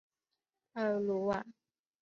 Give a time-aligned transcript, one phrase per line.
[0.73, 1.45] 帕尔鲁瓦。